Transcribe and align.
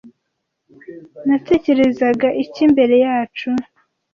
natekerezaga 1.25 2.27
iki 2.43 2.63
mbere 2.71 2.95
yacu 3.05 3.49